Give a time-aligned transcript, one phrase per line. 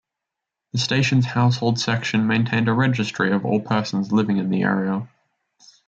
[0.71, 5.07] The station's household section maintained a registry of all persons living in the area.